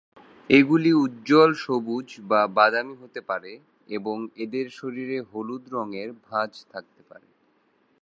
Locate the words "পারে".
3.29-3.51, 7.09-7.27